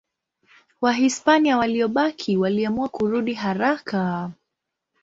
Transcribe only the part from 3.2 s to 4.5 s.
haraka.